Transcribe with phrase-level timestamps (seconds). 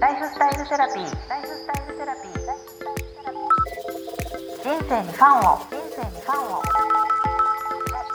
[0.00, 1.28] ライフスタイルセラピー。
[1.28, 2.32] ライフスタイルセラピー。
[4.62, 5.58] 人生にファンを。
[5.58, 6.62] 人生にファンを。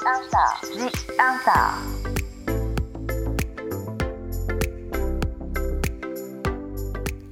[0.05, 0.71] アンサー。
[0.77, 0.79] ジ
[1.19, 1.77] アンサ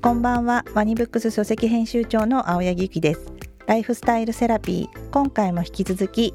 [0.02, 3.32] こんばんはワニブックス書籍編集長の青柳ゆきです
[3.68, 6.34] ライフスタイルセラピー今回も引き続き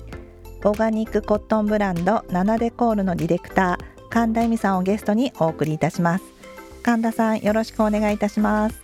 [0.64, 6.35] オーガニックコットンブランドナナデコールのディレクター神田恵美さんをゲストにお送りいたします
[6.86, 8.80] 神田さんよろしくお願いいたします。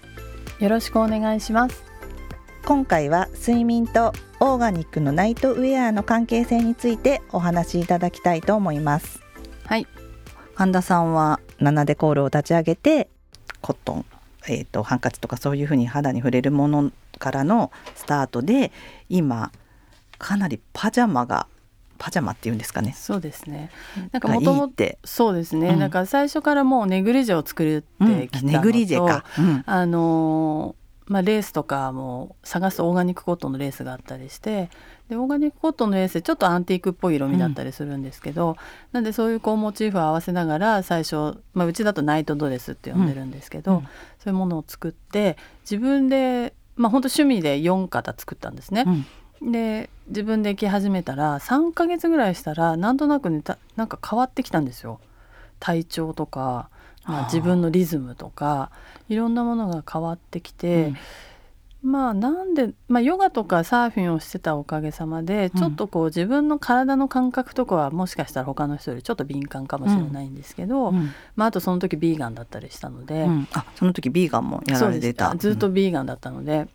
[0.59, 1.85] よろしくお願いします。
[2.65, 9.21] 今回は睡眠とオーガニックのナイトウェアの関係性についてお話しいただきたいと思います。
[9.67, 9.87] はい。
[10.57, 13.09] 神田さんはナナデコールを立ち上げて
[13.61, 14.05] コットン
[14.49, 16.91] えーと、ハンカチとかそういうふうに肌に触れるもの
[17.21, 18.73] からのスタートで
[19.11, 19.53] 今
[20.19, 21.47] かなりパジャマが
[22.03, 22.95] パジャマっていうんですかね。
[22.99, 23.71] そうですね。
[24.11, 30.75] なんかもともとそうですね、うん、なんか最初からもうネグリジェを作ってきたのと、うん、ネグリジェか、うん、あの
[31.07, 34.69] まあレースとかも探すオーガニックコットンのレースがあったりして、
[35.09, 38.57] でオーガニックコットンのレースちょっとアンティークっぽい色味だったりするんですけど、
[38.91, 43.85] なんでそういうこうモチーフを合わせながら最初、まあうちだとナイトドレスって呼んでるんですけど、
[44.19, 48.87] そういうものを作って自分でまあ本当趣味で4型作ったんですね。
[49.51, 53.43] で自分で着始めたら3ヶ月ぐらいしたらなんとなくね
[53.77, 55.01] なんか変わってきたんですよ。
[55.59, 56.69] 体調とか、
[57.05, 58.71] まあ、自分のリズムとか
[59.09, 60.93] いろんなものが変わってきて、
[61.85, 75.35] うん、まあなんで、まあ、ヨガとかサーフィンをしてたおかげさまで、ちょっとこう自分の体の感覚とかはもしかしたら他の人よりちょっと敏感かもしれないんですけど、うん、まあ、あとその時ビーガンだったりしたので、あその時ビーガンもやられてた。
[75.37, 76.69] ずっとビーガンだったので。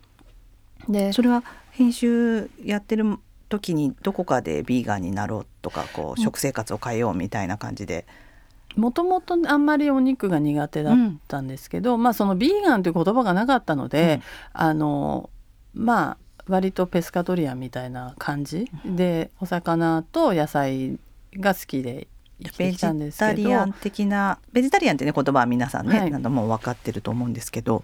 [0.87, 1.43] でそれは
[1.77, 3.05] 編集やってる
[3.49, 8.05] 時にどこかでビーガンになろうとかこう食生活を変えようみたいな感じで。
[8.75, 10.95] もともとあんまりお肉が苦手だっ
[11.27, 14.21] たんですけど、うん、まあそのビーガンという言葉がなかったので、
[14.53, 15.31] うん、あの
[15.73, 20.99] まあ割とペスカトリアンみたいな感じでお魚と野菜
[21.33, 22.07] が好きで
[22.59, 22.79] ベジ
[23.17, 27.83] タリアン的なベジタリアンってね言葉は皆さんね、はい、もう分かってると思うんですけど。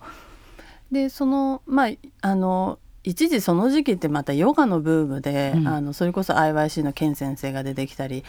[0.91, 1.89] でそのまあ
[2.21, 8.23] あの一時その時期ってまたヨガのブームで、うん、あのそれこそ IYC のケン先生が出てきたり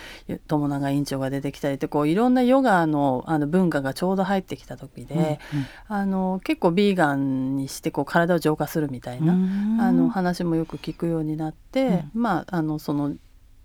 [0.49, 5.15] 友永院長が出てきたりってこういろんなヨガのあの文化がちょうど入ってきた時で、
[5.53, 13.15] うんうん、あの結構ビーガンにしてこう体を浄化するみたいな、あの話もよく聞くようになって、うん、まああのその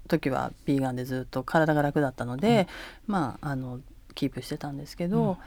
[0.07, 2.67] 時はビーガンでずっと体が楽だったので、
[3.07, 3.79] まああの
[4.13, 5.37] キープしてたんですけど、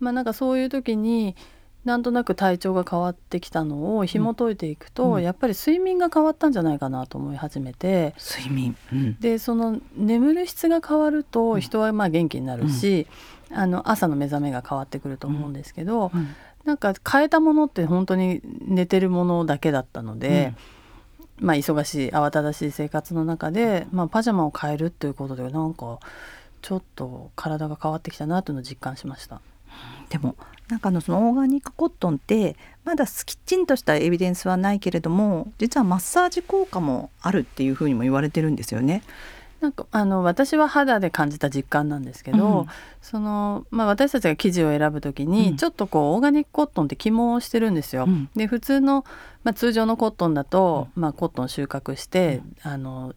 [0.00, 1.36] まあなんかそういう時に。
[1.84, 8.14] なんとなく体調が変わってきたのを紐解いていくと、うん、やっぱり睡眠が変わったんじゃないかなと思い始めて。
[8.18, 13.08] 睡眠、うん、でその眠る質が変わると人はまあ元気になるし、
[13.50, 16.28] うん、あの朝の目覚めが変わってくると思うんですけど、うん、
[16.64, 20.54] なんか変えたものって本当に寝てるものだけだったので。
[21.38, 25.98] まあ、忙しい慌ただしい生活の中で、まあ、パジャマを変えるっていうことでなんか
[26.60, 29.40] ちょっと体が変わってきたなというのを実感しました。
[30.10, 30.36] でも
[30.68, 39.02] なんかのそのオーガニックコットンってまだきちんとしたエビデンスはないけれども実はマッサージ効果もあるっていうふうにも言われてるんですよね。
[39.60, 42.66] なんかあの私は肌で感じた実感なんですけど、うん、
[43.00, 48.04] そのまあ、私たちが生地を選ぶ時に、うん、ちょっとこうオーガニックコットンって起毛してるんですよ。
[48.04, 49.04] うん、で普通の、
[49.44, 53.14] まあ、通常のコットンだと、まあ、コットン収穫して、あの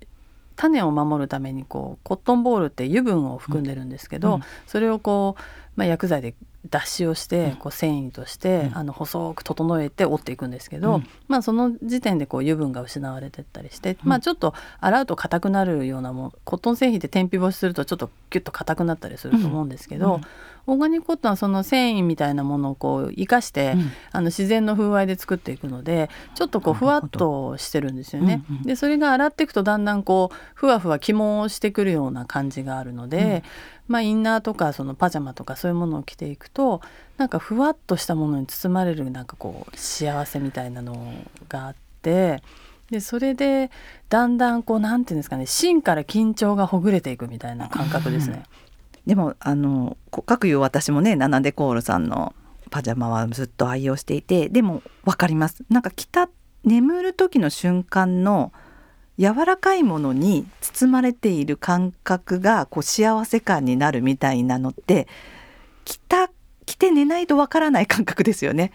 [0.55, 5.41] 種を守るためにこうコットンボールって油分を含んでるんですけど、それをこう、
[5.75, 6.35] まあ、薬剤で
[6.69, 20.21] 脱脂をしてこう繊維として、あの細く整えて折っていくんですけど、まあ、その時点でこう油分が失われてったりして、まあ、ちょっと洗うと硬くなるようなもコットン製品って天日干しするとちょっとキュッと硬くなったりすると思うんですけど、
[20.67, 23.75] オーガニックコットンはその繊維みたいなものをこう生かして、
[24.11, 28.43] あの自然の風合いで作っていくのでちょっとこうふわっとしてるんですよね。
[28.63, 33.43] でそれが洗っていくとだんだんこうふわふわ肝してくるような感じがあるので。
[33.87, 36.81] まあ、インナーとかそのパジャマとかそういうものを着ていくと
[37.17, 41.13] なんかふわっとしたものに包まれるなんかこう幸せみたいなの
[41.47, 42.41] があって
[42.89, 43.71] でそれで
[44.09, 48.43] だんだんこうなんていうんですかね芯から緊張がほぐれていくみたいな感覚ですね。
[49.05, 52.33] でもあの各いう私もねナナデコールさんの
[52.71, 56.29] パジャマはずっと愛用していてでも分かりますなんか着た
[56.63, 58.51] 眠る時の瞬間の
[59.17, 65.07] 柔らかいものに包まれている感覚がこう幸せ感になるみたいなのって
[65.85, 66.29] 着た
[66.65, 68.71] 着て寝ないとわからない感覚ですよね。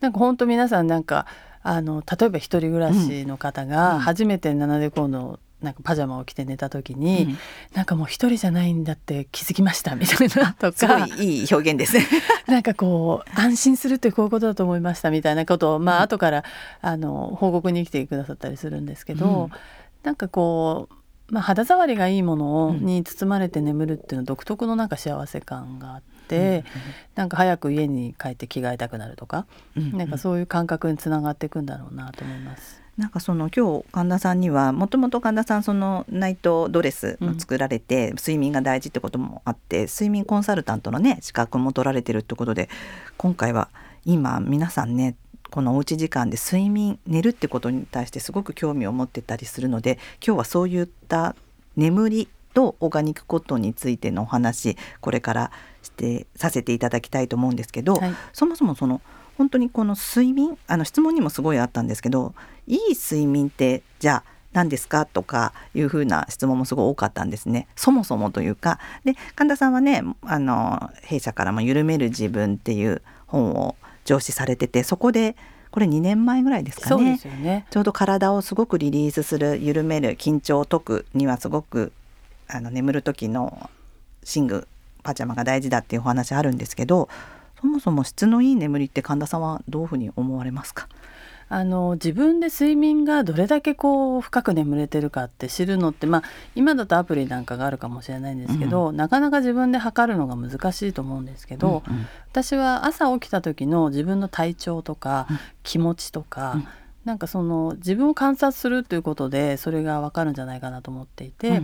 [0.00, 1.26] なんか本当皆さんなんか
[1.62, 7.38] あの例えば一人暮らしの方が初めてナナデコのなんかパジャマを着て寝た時に、うん、
[7.74, 10.78] なんかもう一人じゃないんだって気づきました みたいなとか。
[10.78, 11.96] すごいいい表現です。
[11.96, 12.06] ね
[12.46, 16.44] なんかこう安心するってこういうことだと思いましたみたいなことをまあ後から
[16.80, 19.50] あの報告に来てくださったりするんですけど、うん、
[20.04, 20.94] なんかこう
[21.30, 26.82] まあ、肌触りがいいものに包まれて眠るっていうのは独特のなんか幸せ感があって、うん、
[27.16, 29.46] なんか早く家に帰って着替えたくなるとか、
[29.76, 32.87] うん、なんかそういう感覚につながっていくんだろうなと思います。
[32.98, 42.68] なんかその今日神田さんにはもともと神田さんそのナイトドレスを作られて、睡眠が大事ってこともあって睡眠コンサルタントのね資格も取られてるってことで
[43.16, 43.68] 今回は
[44.04, 45.14] 今皆さんね
[45.50, 51.36] このおうち時間で睡眠寝るってことに対してすごく興味を持ってたりするので今日はそういった
[51.76, 55.52] 眠りとオーガニックコットンについてのお話これから
[55.82, 59.00] してさせていただきたいと思うんですけど、はい、そもそもその
[59.36, 62.34] 本当にこの睡眠あの質問にもすごいあったんですけど
[62.68, 65.04] いい睡眠ってじゃあ何ですか？
[65.06, 67.66] とかいうふうな質問もすごい多かったんですね。
[67.76, 68.78] そもそもというか。
[69.04, 73.74] で神田さんはねあの弊社からも「緩める自分」っていう本を
[74.04, 75.36] 上司されててそこで
[75.70, 81.92] これ2年前ぐらいですかね、ね、ちょうど体をすごくリリースする緩める緊張を解くにはすごく
[82.48, 83.68] あの眠る時の
[84.34, 84.66] 寝具
[85.02, 87.10] パジャマが大事だっていうお話あるんですけど
[87.60, 90.88] そもそも質のいい眠りって神田さんはどういうふうに思われますか？
[91.50, 96.22] あの自分で睡眠がどれだけこう深く眠れてるかって知るのって、まあ、
[96.54, 105.26] 今だとアプリなんかがあるかもしれないんですけど、うん、なかなか自分で測るのが難しいと思うんですけど、うんうん、私は朝起きた時の自分の体調とか、
[105.62, 106.68] 気持ちとか、うん、
[107.04, 111.62] なんかその自分を観察するということでそれが分かるんじゃないかなと思っていて。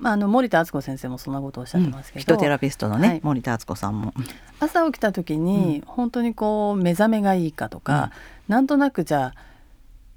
[0.00, 4.12] まあ、あの森田敦子先生もそんなことをおっしゃってますけど、うん、ヒトテラピストのね、はい、森田敦子さんも。
[4.58, 8.10] 朝起きた時に本当にこう目覚めがいいかとか、うん、
[8.48, 9.34] なんとなくじゃあ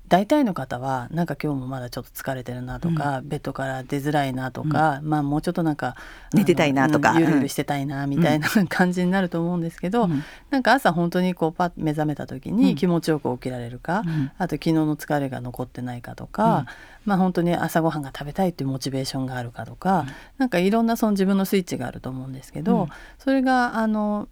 [0.07, 5.95] 大体の方はなんか今日もまだちょっと疲れてるなとか、うん、ベッドから出づらいなとか、うん、まあもうちょっとなんか
[6.33, 14.03] 寝てたいなとか、ゆるゆるしてたいなみたいな感じになると思うんですけど、うん、なんか朝本当にこうパッ目覚めた時に気持ちよく起きられるか、
[14.37, 16.67] あと昨日の疲れが残ってないかとか、
[17.03, 20.07] まあ本当に朝ごはんが食べたいっていうモチベーションがあるかとか、うん、
[20.37, 22.87] なんかいろんなその自分のスイッチがあると思うんですけど、
[23.19, 24.29] それがあの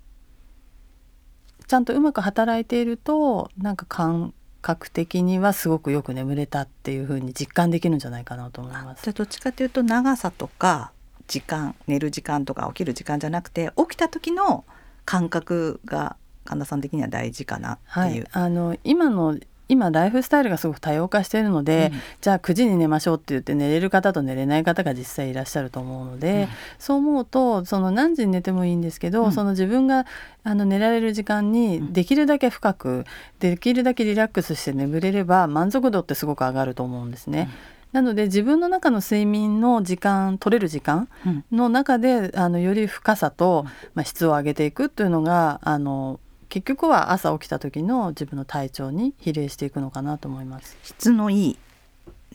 [1.68, 9.04] ちゃんとうまく働いているとなんか感覚的にはすごくよく眠れたっていうふうに実感できるんじゃないかなと思います。
[9.04, 10.92] じゃどっちかというと長さとか
[11.28, 14.66] 時間寝る時間とか起きる時間じゃなくて起きた時の
[15.06, 16.16] 感覚が
[16.46, 17.78] 神田さん的には大事かなっ
[18.10, 18.28] ていう。
[18.32, 26.48] はい、あの今の今ライフスタイルがすごく多様化しているので、うん、じゃあ9時に寝ましょうって言って寝れる方と寝れない方が実際いらっしゃると思うので、うん、
[26.78, 30.06] そう思うとその何時に寝てもいいんですけど、うん、その自分が
[30.44, 33.06] あの寝られる時間にできるだけ深く
[33.40, 37.50] できるだけリラックスして眠れれば満足度ってすごく上がると思うんですね。
[37.96, 41.08] なので自分の中の睡眠の時間取れる時間
[41.50, 50.78] の中で、あのより深さと、まあ、質を上げていくっていうのがあの結局は朝起きた時の自分の体調に比例していくのかなと思います。
[50.84, 51.60] 質のいい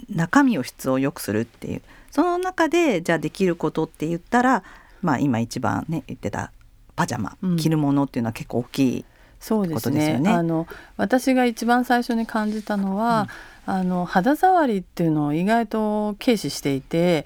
[0.08, 4.62] 中身を質を良くするっていうその中でじゃあできることって言ったら
[5.02, 6.52] まあ今一番ね言ってた
[6.96, 9.04] パジャマ、うん、着るものっていうのは結構大きい
[9.38, 10.66] そうですね、ね、あの
[10.96, 13.28] 私が一番最初に感じたのは、
[13.66, 17.24] うん、あの肌触りっていうのを意外と軽視していて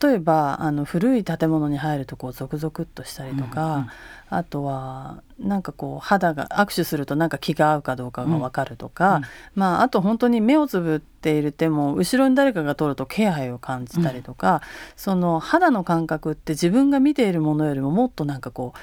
[0.00, 3.88] 例えばあの古い建物に入るとこうゾクゾクっとしたりとか、うんうん、
[4.28, 9.22] あとはなんかこう肌が握手するとなんか気が合うかどうかが分かるとか、うん、
[9.54, 14.60] まあ、あと本当に目をつぶっている手も後ろに誰かが通ると気配を感じたりとか、うん、
[14.96, 18.78] その肌の感覚って自分が見ているものよりももっとなんかこう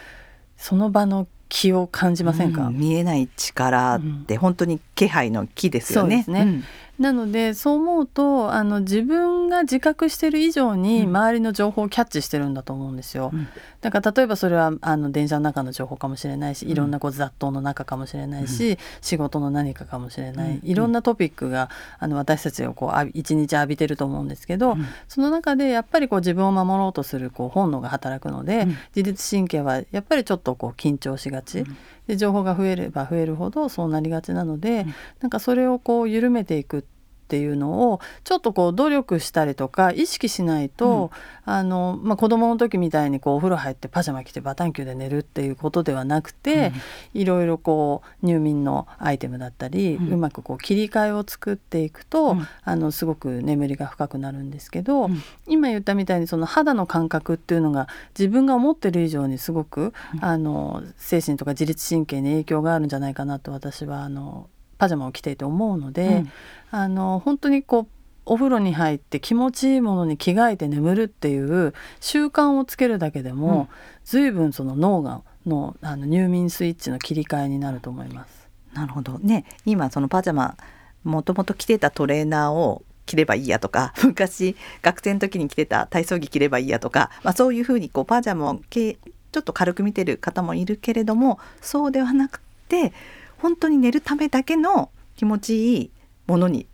[0.58, 6.26] その場の気を感じませんか、うん、見えない力って本当に気配の気ですよね。
[6.28, 6.64] ね、
[7.00, 13.32] なのでそう思うとあの自分が自覚してる以上に周りの情報をキャッチしてるんだと思うんですよ。
[13.34, 13.48] うん、
[13.82, 31.66] だから例えばそれはあの電車の中の情報かもしれないしいろんなこう雑踏の中かもしれないし、うん、仕事の何かかもしれない、いろんなトピックがあの私たちをこう一日浴びてると思うんですけど、その中でやっぱりこう自分を守ろうとするこう本能が働くので、自律神経はやっぱりちょっとこう緊張しがち。
[32.08, 36.84] で情報が増えれば増えるほどそうなりがちなので、うん、なんかそれをこう緩めていくっ
[37.28, 41.12] ていうのをちょっとこう努力したりとか意識しないと、
[41.46, 46.72] うん、あのまあ、子供の時みたいにこうお風呂入ってパジャマ着てバタンキューで寝るっていうことではなくて、
[47.14, 55.10] うん、いろいろこう入眠のアイテムだったり、うん、うまくこう切り替えを作っていくと、あのすごく眠りが深くなるんですけど、
[55.48, 66.32] 今言ったみたいにその肌の感覚っていうのが自分が思ってる以上にすごく、あの精神とか自律神経に影響があるんじゃないかなと私はあのパジャマを着ていて思うので、うん、
[66.72, 67.88] あの本当にこう
[68.26, 78.48] お風呂に入って気持ちいいものに着替えて眠るっていう習慣をつけるだけでも、うん、随分その脳がのあの入眠スイッチの切り替えになると思います。
[78.74, 79.20] なるほど。
[79.20, 80.58] ね今そのパジャマ
[81.04, 92.94] もともと着てたトレーナーを着ればいいやとか 昔学生の時に着てた体操着着ればいいやとか、まあ、そういうふうにこうパジャマをちょっと軽く見てる方もいるけれどもそうではなくて
[93.38, 95.92] 本当に寝るためだけの気持ちいい
[96.28, 96.68] ものに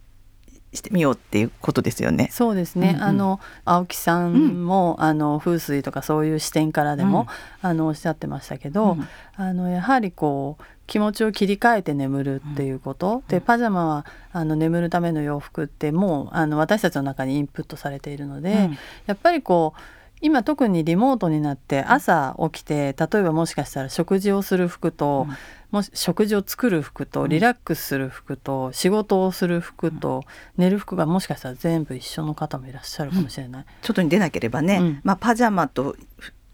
[0.74, 2.30] してみようっていうことですよね。
[2.32, 2.92] そうですね。
[2.92, 7.28] うんうん、あの青木さんも、うん、あの風水とかそういう視点からでも、
[7.64, 18.70] うん、あのおっしゃってましたけど、うん、あのやはりこう気持ちを切り替えて眠るっていうこと、でパジャマはあの眠るための洋服ってもうあの私たちの中にインプットされているので、
[19.08, 19.80] やっぱりこう
[20.22, 25.36] 今特にリモートになって朝起きて例えばもしかしたら食事をする服と、うん、
[25.72, 30.24] もし食事を作る服とリラックスする服と仕事をする服と
[30.58, 33.62] 寝る服がもしかしたら全部一緒の方もいらっしゃるかもしれない。
[33.62, 35.96] うん、外に出なければね、うん、まあ、パジャマと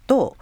[0.06, 0.36] と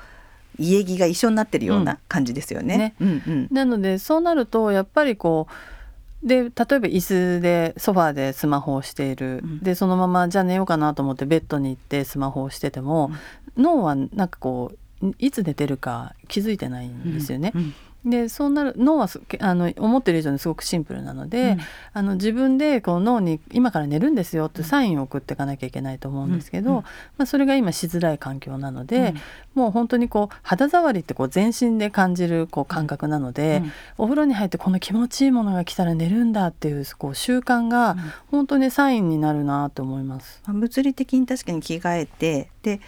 [0.59, 2.79] 家着が一緒になってるような感じですよね。
[2.79, 2.95] ね。
[3.01, 13.11] うんうん、なのでそうなるとやっぱりこうで例えば椅子でソファーでスマホをしている、うん、でそのままじゃあ寝ようかなと思ってベッドに行ってスマホをしてても、
[13.57, 17.53] うん、脳はなんかこういつ寝てるか気づいてないんですよね。
[17.55, 17.75] うん
[18.07, 19.09] でそうなる脳は
[19.41, 21.59] あの思ってる以上にすごくシンプルなので、うん、
[21.93, 26.85] あの自分でこう脳に今から寝るんですよってサインを送っていかなきゃいけないと思うんですけど、うん、ま
[27.25, 29.15] あ、それが今しづらい環境なので、
[29.57, 33.63] うん、もう本当にこう肌触りってこう全身で感じるこう感覚なので、
[33.99, 37.97] お風呂に入ってこの気持ちいいものが来たら寝るんだっていうこう習慣が
[38.31, 40.43] 本当にサインになるなと思います。
[40.47, 42.81] 物理的に確かに着替えてで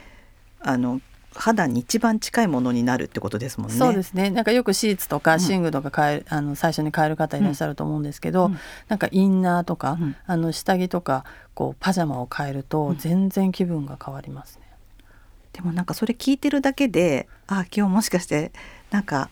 [0.60, 1.00] あの
[1.38, 3.76] 肌に一番近いものになるってことですもんね。
[3.76, 4.30] そうですね。
[4.30, 14.68] なんかよくシーツとか寝具とか変え、うん、あの最初に変える方いらっしゃると思うんですけど、うん、なんかインナーとか、うん、あの下着とかこうパジャマを変えると全然気分が変わりますね。
[15.52, 18.52] でもなんかそれ聞いてるだけで、あ今日もしかして
[18.90, 19.30] なんか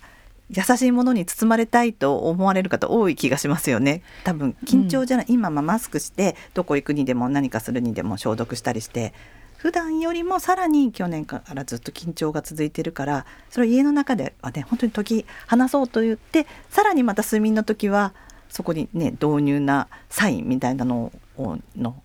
[0.51, 9.13] 優しいものに包まれたいと思われる方多い気がしますよね多分緊張じゃない、今マスクしてどこ行くにでも何かするにでも消毒したりして
[9.57, 18.13] 普段よりもさらに去年からずっと緊張が続いてるからそれを家の中ではね本当に時話そうと言ってさらにまた睡眠の時は
[18.49, 22.01] そこにね導入なサインみたいなのをの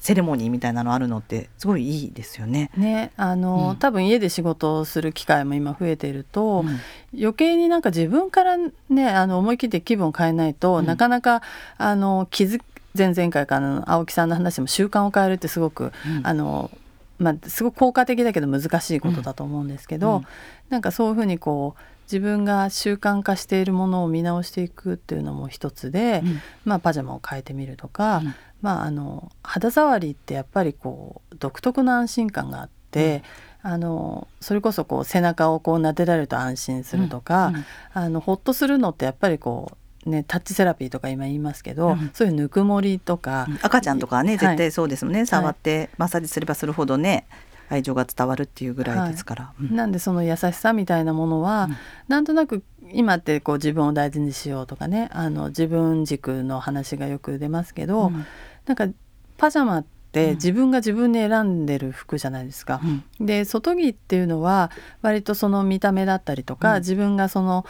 [0.00, 2.70] セレモニーみたいなのあるのってすごいいいですよね。
[2.76, 6.78] ねあの、うん、多分家で仕事をする機会も今増えていると、うん、
[7.18, 8.56] 余計になんか自分から
[8.88, 11.42] ねあの思い切って気分を変えないと、うん、なかなか
[11.78, 12.60] あの気づ
[12.98, 16.70] 前々回からの青木さんの話も習慣を変えるってすごく、うん、あの
[17.18, 20.24] まあ、すごく効果的だけど難しいことだと思うんですけど、うん、
[20.68, 33.22] なんかそういうふうにこう自分が習慣化しているものを見直していくっていうのも一つで、うん、まあ、パジャマを変えてみるとか、うん、まあ、あの肌触りってやっぱりこう独特な安心感があって、
[33.62, 37.52] あのそれこそこう背中をこう撫でられると安心するとか、
[37.92, 39.76] あのほっとするのってやっぱりこう
[40.08, 47.26] ね、タッチセラピーとか今言いますけど、うん、そういうぬくもりとか、うん、赤ちゃんとかね絶対そうですもんね、はい、触ってマッサージすればするほどね
[47.70, 49.64] 愛情が伝わるっていうぐらいですから、はい。
[49.66, 51.76] うん、なんでその優しさみたいなものは、うん、
[52.08, 52.62] なんとなく
[52.92, 58.24] 今ってこう自分を大事にしようとかねあの自分軸の話がよく出ますけど、うん、
[58.66, 58.88] なんか
[59.36, 62.80] パジャマって自分が自分で選んでる服じゃないですか。
[63.20, 64.70] うん、で外着っていうのは
[65.02, 67.66] 割とその見た目だったりとか、自分がその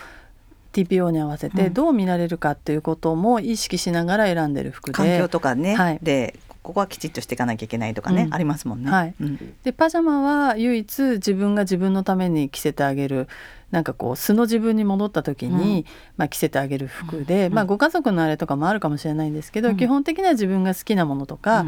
[0.72, 4.94] TPO に合わせてどう見られるかっていうことも意識しながら選んでる服で。
[4.94, 8.90] 環境とかね、はい、でここはきちっとしていかなきゃいけないとかね、うん、ありますもんね。
[8.90, 9.14] はい。
[9.18, 13.26] うん、でパジャマは唯一自分が自分のために着せてあげる
[13.70, 15.84] なんかこう素の自分に戻った時に、うん、
[16.16, 21.66] まあ、着せてあげる服で、まあ、ご家族のあれとかもあるかもしれないんですけど、基本的には自分が好きなものとか、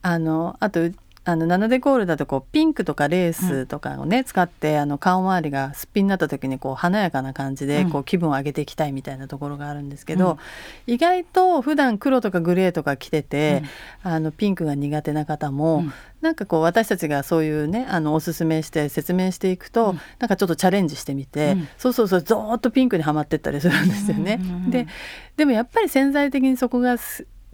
[0.00, 0.90] あのあと
[1.28, 10.38] あのナノデコールだとこうピンクとかレースとかをね、うん、使ってあの顔周りがすっぴんになった時にこう華やかな感じでこう気分を上げていきたいみたいなところがあるんですけど、
[10.86, 13.62] うん、意外と普段黒とかグレーとか着てて、
[14.06, 15.92] うん、あのピンクが苦手な方も、うん、
[16.22, 24.40] なんかこう私たちがそういうねあのおすすめして説明していくと、うん、なんかちょっとチャレンジしてみて、そうそうそうゾーッとピンクにはまってったりするんですよね。
[24.70, 24.86] で
[25.36, 26.96] でもやっぱり潜在的にそこが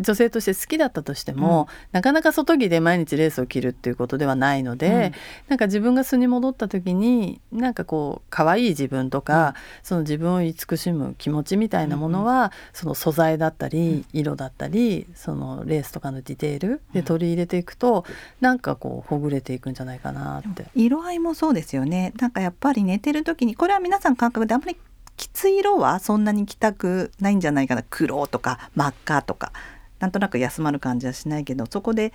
[0.00, 5.12] 女性として好きだったとしても、うん、なかなか外着で毎日レースを着るっていうことではないので、うん、
[5.48, 20.66] なんか自分が素に戻った時になんかこう可愛い自分とか、うん、その自分を慈しむ気持ちみたいなものは、その素材だったり、色だったりそのレースとかのディテールで取り入れていくと、うん、なんかこうほぐれていくんじゃないかなって。
[20.74, 22.12] 色合いもそうですよね。
[22.18, 24.76] なんかやっぱり寝てる時にこれは皆さん感覚であんまり
[25.16, 27.84] きつい色はそんなに着たくないんじゃないかな。
[27.88, 29.52] 黒とか真っ赤とか
[30.00, 32.12] なんとなく休まる感じはしないけどそこで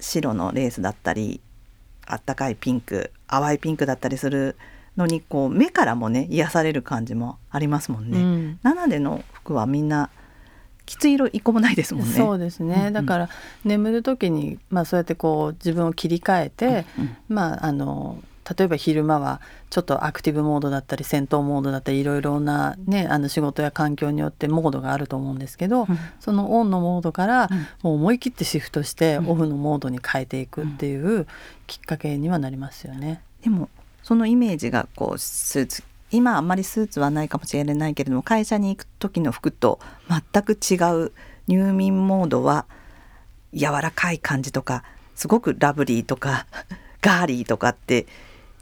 [0.00, 1.40] 白のレースだったり
[2.06, 4.56] あったかいピンク淡いピンクだったりする
[4.96, 8.18] のにこう目からもね癒される感じもありますもんね。
[8.18, 10.10] うん、7での服はみんな
[10.86, 12.14] きつい色一個もないですもんね。
[12.14, 12.74] そうですね。
[12.74, 13.28] うんうん、だから
[13.64, 18.20] 眠る時にまあそうやってこう自分を切り替えて、うんうん、まああの
[18.56, 19.40] 例えば昼間は
[19.70, 27.48] ちょっとアクティブモードだったり戦闘モードだったりいろいろな、ね、あの仕事や環境によってモードがあると思うんですけど、うん、そのオンのモードから
[27.82, 31.26] もう思い切ってシフトしてオフのモードに変えていくっていう
[31.66, 33.22] きっかけにはなりますよね。
[33.42, 33.68] でも
[34.02, 39.78] そのイメージがこうスーツ今あんまりスーツはないかもしれないけれども会社に行く時の服と
[40.08, 40.74] 全く違
[41.06, 41.12] う
[41.46, 42.66] 入眠モードは
[43.54, 44.82] 柔らかい感じとか
[45.14, 46.46] すごくラブリーとか
[47.00, 48.06] ガーリーとかって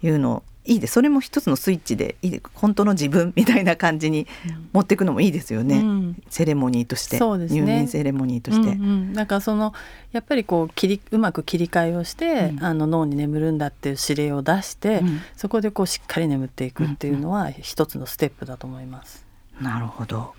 [0.02, 4.26] いうのいいでそれも一つのスイッチでいいで本当の自分みたいな感じに
[4.74, 8.72] 持っていくのもいいですよね、うん、セレモニーとして、ね、入眠セレモニーとして。
[8.72, 9.72] うんうん、なんかその
[10.12, 19.24] やっぱりこう切りうまく切り替えをして、うん、あの脳に眠るんだっていう指令を出して、うん、そこでこうしっかり眠っていくっていうのは一つのステップだと思います。
[19.62, 20.34] なるほど。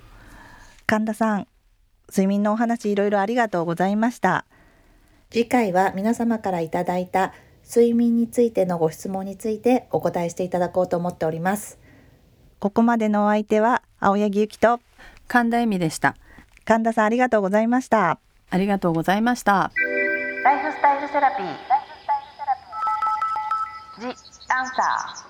[0.86, 1.48] 神田さん
[2.10, 4.46] 睡眠のお話いろいろありがとうございました。
[5.32, 7.34] 次回は皆様からいただいた
[7.70, 11.78] 睡眠についてのご質問についてお答えしていただこうと思っております。
[12.58, 14.80] ここまでのお相手は青柳ゆきと
[15.28, 16.16] 神田恵美でした。
[16.66, 18.18] 神田さんありがとうございました。
[18.50, 19.72] ありがとうございました。
[20.44, 21.46] ライフスタイルセラピー。
[21.46, 24.16] ライフスタイルセラピー。
[24.16, 25.29] ジ・アンサー。